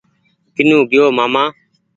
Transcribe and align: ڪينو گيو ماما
ڪينو 0.55 0.77
گيو 0.91 1.05
ماما 1.17 1.43